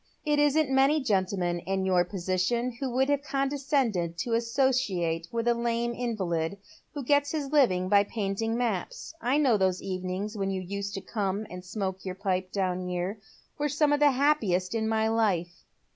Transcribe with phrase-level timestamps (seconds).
[0.25, 5.53] It isn't many gentlemen in your position who would have condescended to associate with a
[5.53, 6.57] lame invalid,
[6.95, 9.13] who gets his living by painting maps.
[9.21, 13.19] I know those evenings when you used to come and smoke your pipe down here
[13.59, 15.65] were some of the happiest in my life."